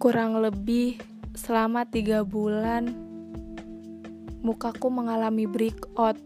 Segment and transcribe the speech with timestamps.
[0.00, 0.96] Kurang lebih
[1.36, 2.88] selama tiga bulan,
[4.40, 6.16] mukaku mengalami breakout.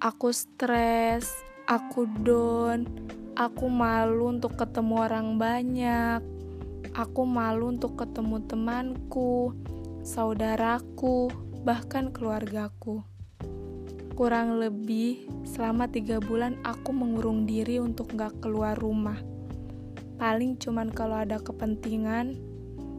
[0.00, 1.28] Aku stres,
[1.68, 2.88] aku down,
[3.36, 6.24] aku malu untuk ketemu orang banyak.
[6.96, 9.52] Aku malu untuk ketemu temanku,
[10.00, 11.28] saudaraku,
[11.68, 13.04] bahkan keluargaku.
[14.16, 19.20] Kurang lebih selama tiga bulan aku mengurung diri untuk gak keluar rumah.
[20.16, 22.51] Paling cuman kalau ada kepentingan,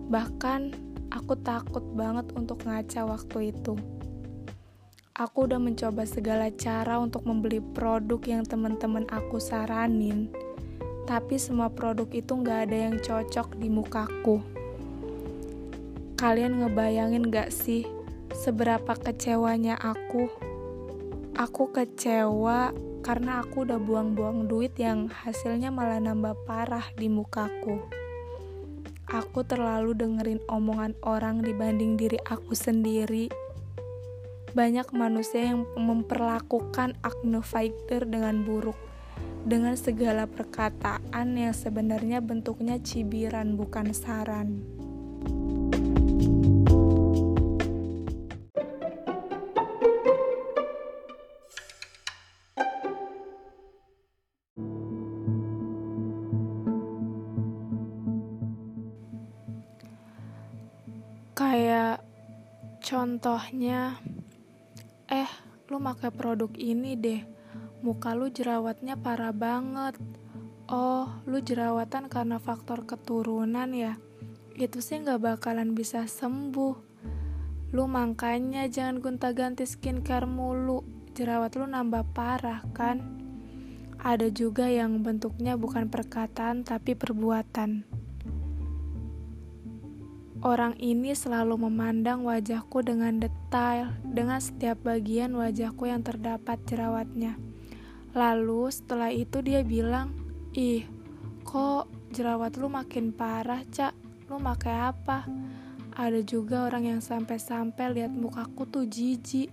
[0.07, 0.73] bahkan
[1.13, 3.77] aku takut banget untuk ngaca waktu itu.
[5.13, 10.33] Aku udah mencoba segala cara untuk membeli produk yang teman-teman aku saranin,
[11.05, 14.41] tapi semua produk itu nggak ada yang cocok di mukaku.
[16.17, 17.83] Kalian ngebayangin gak sih
[18.31, 20.31] seberapa kecewanya aku?
[21.35, 22.71] Aku kecewa
[23.03, 27.83] karena aku udah buang-buang duit yang hasilnya malah nambah parah di mukaku.
[29.13, 33.29] Aku terlalu dengerin omongan orang dibanding diri aku sendiri
[34.53, 38.77] banyak manusia yang memperlakukan acne fighter dengan buruk
[39.43, 44.63] dengan segala perkataan yang sebenarnya bentuknya cibiran bukan saran.
[62.83, 63.97] Contohnya
[65.13, 65.29] Eh,
[65.69, 67.21] lu pakai produk ini deh.
[67.85, 69.93] Muka lu jerawatnya parah banget.
[70.71, 73.99] Oh, lu jerawatan karena faktor keturunan ya?
[74.57, 76.75] Itu sih nggak bakalan bisa sembuh.
[77.75, 80.81] Lu makanya jangan gonta-ganti skincare mulu.
[81.13, 83.03] Jerawat lu nambah parah kan?
[84.01, 88.02] Ada juga yang bentuknya bukan perkataan tapi perbuatan.
[90.43, 97.39] Orang ini selalu memandang wajahku dengan detail, dengan setiap bagian wajahku yang terdapat jerawatnya.
[98.11, 100.11] Lalu setelah itu dia bilang,
[100.51, 100.83] Ih,
[101.47, 103.95] kok jerawat lu makin parah, Cak?
[104.27, 105.23] Lu pakai apa?
[105.95, 109.47] Ada juga orang yang sampai-sampai lihat mukaku tuh jijik.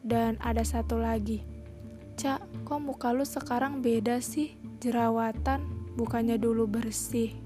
[0.00, 1.44] Dan ada satu lagi,
[2.16, 4.56] Cak, kok muka lu sekarang beda sih?
[4.80, 7.36] Jerawatan, bukannya dulu bersih.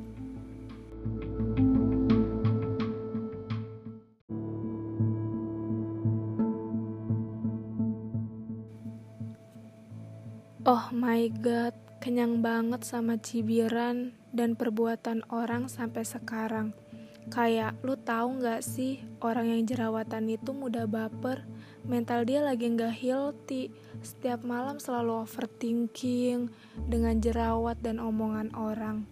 [10.71, 16.71] Oh my god, kenyang banget sama cibiran dan perbuatan orang sampai sekarang.
[17.27, 21.43] Kayak lu tahu nggak sih orang yang jerawatan itu mudah baper,
[21.83, 26.55] mental dia lagi nggak healthy, setiap malam selalu overthinking
[26.87, 29.11] dengan jerawat dan omongan orang.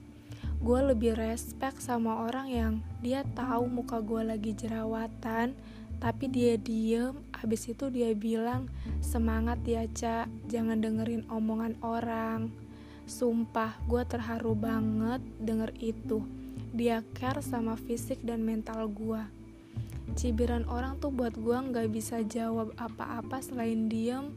[0.63, 5.59] Gue lebih respect sama orang yang dia tahu muka gue lagi jerawatan,
[5.99, 8.67] tapi dia diem habis itu dia bilang
[9.01, 10.27] semangat ya Ca.
[10.47, 12.51] Jangan dengerin omongan orang.
[13.09, 16.21] Sumpah gue terharu banget denger itu.
[16.75, 19.39] Dia care sama fisik dan mental gue
[20.17, 24.33] cibiran orang tuh buat gue nggak bisa jawab apa-apa selain diem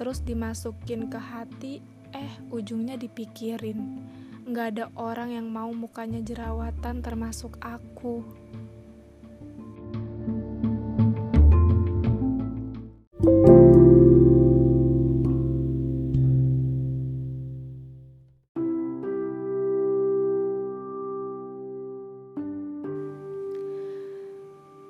[0.00, 4.02] terus dimasukin ke hati eh ujungnya dipikirin.
[4.48, 8.24] Nggak ada orang yang mau mukanya jerawatan termasuk aku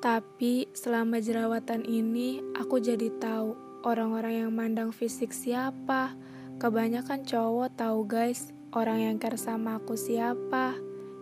[0.01, 3.53] Tapi selama jerawatan ini, aku jadi tahu
[3.85, 6.17] orang-orang yang mandang fisik siapa.
[6.57, 10.73] Kebanyakan cowok tahu guys, orang yang care sama aku siapa.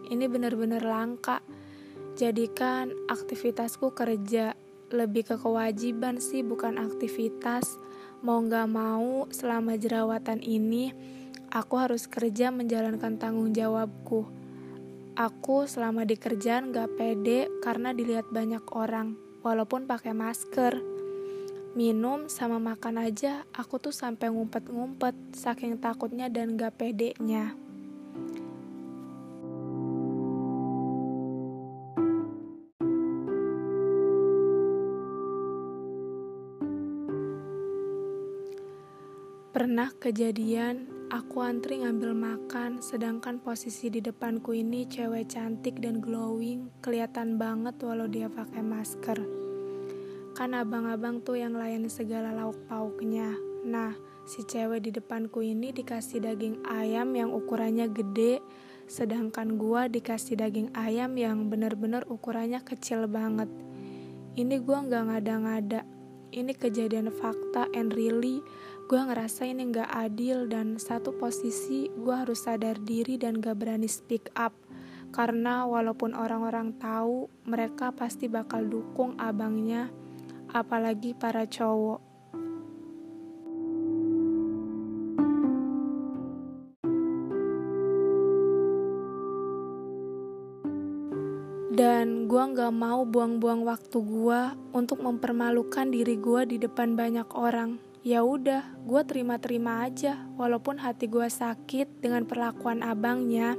[0.07, 1.43] Ini bener-bener langka.
[2.15, 4.55] Jadikan aktivitasku kerja,
[4.95, 7.83] lebih ke kewajiban sih bukan aktivitas.
[8.23, 10.95] Mau gak mau selama jerawatan ini,
[11.51, 14.38] aku harus kerja menjalankan tanggung jawabku
[15.19, 20.79] Aku selama di kerjaan gak pede karena dilihat banyak orang, walaupun pakai masker.
[21.75, 27.51] Minum sama makan aja, aku tuh sampai ngumpet-ngumpet, saking takutnya dan gak pedenya.
[39.51, 46.69] Pernah kejadian Aku antri ngambil makan, sedangkan posisi di depanku ini cewek cantik dan glowing,
[46.85, 49.17] kelihatan banget walau dia pakai masker.
[50.37, 53.33] Kan abang-abang tuh yang layan segala lauk pauknya.
[53.65, 53.97] Nah,
[54.29, 58.45] si cewek di depanku ini dikasih daging ayam yang ukurannya gede,
[58.85, 63.49] sedangkan gua dikasih daging ayam yang bener-bener ukurannya kecil banget.
[64.37, 65.89] Ini gua nggak ngada-ngada,
[66.37, 68.45] ini kejadian fakta and really
[68.89, 73.85] gue ngerasa ini nggak adil dan satu posisi gue harus sadar diri dan gak berani
[73.85, 74.57] speak up.
[75.13, 79.93] Karena walaupun orang-orang tahu mereka pasti bakal dukung abangnya
[80.57, 82.01] apalagi para cowok.
[91.77, 94.41] Dan gue gak mau buang-buang waktu gue
[94.73, 101.13] untuk mempermalukan diri gue di depan banyak orang ya udah gue terima-terima aja walaupun hati
[101.13, 103.53] gue sakit dengan perlakuan abangnya.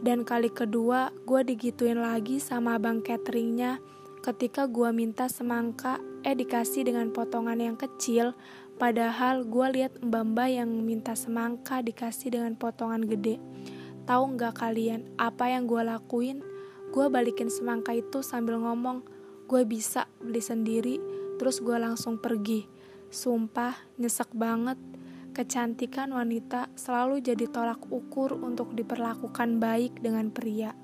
[0.00, 3.76] Dan kali kedua gue digituin lagi sama abang cateringnya
[4.24, 8.32] ketika gue minta semangka eh dikasih dengan potongan yang kecil.
[8.80, 13.36] Padahal gue lihat mbak-mbak yang minta semangka dikasih dengan potongan gede.
[14.08, 16.40] Tahu nggak kalian apa yang gue lakuin?
[16.88, 19.04] Gue balikin semangka itu sambil ngomong
[19.44, 20.96] gue bisa beli sendiri.
[21.36, 22.83] Terus gue langsung pergi
[23.14, 24.74] Sumpah, nyesek banget.
[25.30, 30.74] Kecantikan wanita selalu jadi tolak ukur untuk diperlakukan baik dengan pria.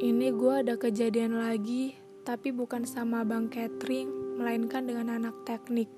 [0.00, 1.92] Ini gue ada kejadian lagi,
[2.24, 5.92] tapi bukan sama Bang Catering, melainkan dengan anak teknik.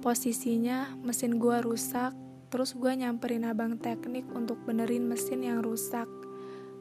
[0.00, 2.16] Posisinya mesin gue rusak,
[2.48, 6.08] terus gue nyamperin abang teknik untuk benerin mesin yang rusak.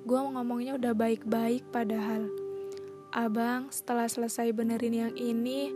[0.02, 2.26] Gue ngomongnya udah baik-baik padahal.
[3.14, 5.70] Abang, setelah selesai benerin yang ini,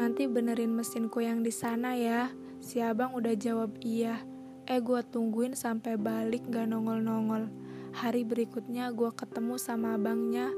[0.00, 2.32] nanti benerin mesinku yang di sana ya.
[2.62, 4.22] Si abang udah jawab iya.
[4.64, 7.52] Eh gue tungguin sampai balik gak nongol-nongol.
[7.96, 10.48] Hari berikutnya gue ketemu sama abangnya.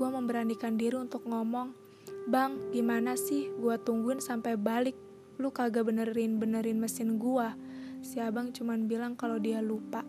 [0.00, 1.76] Gue memberanikan diri untuk ngomong,
[2.22, 4.94] Bang, gimana sih gue tungguin sampai balik?
[5.42, 7.48] Lu kagak benerin-benerin mesin gue.
[8.02, 10.06] Si abang cuman bilang kalau dia lupa.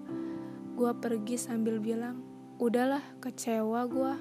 [0.78, 2.33] Gue pergi sambil bilang,
[2.64, 4.16] udahlah kecewa gue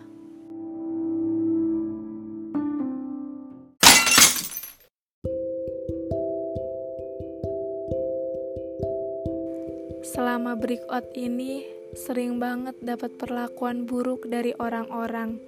[10.03, 15.41] Selama breakout ini, sering banget dapat perlakuan buruk dari orang-orang.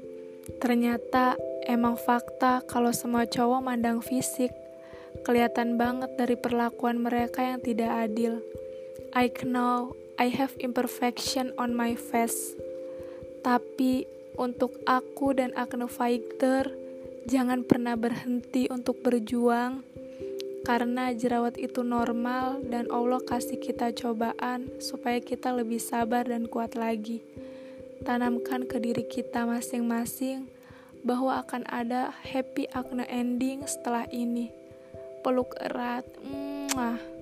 [0.62, 1.36] Ternyata
[1.68, 4.54] emang fakta kalau semua cowok mandang fisik.
[5.26, 8.40] Kelihatan banget dari perlakuan mereka yang tidak adil.
[9.12, 12.54] I know I have imperfection on my face.
[13.44, 14.08] Tapi
[14.40, 16.72] untuk aku dan Akne Fighter,
[17.28, 19.84] jangan pernah berhenti untuk berjuang
[20.64, 26.72] karena jerawat itu normal dan Allah kasih kita cobaan supaya kita lebih sabar dan kuat
[26.72, 27.20] lagi.
[28.00, 30.48] Tanamkan ke diri kita masing-masing
[31.04, 34.48] bahwa akan ada happy acne ending setelah ini.
[35.20, 36.08] Peluk erat.
[36.72, 37.13] Mwah.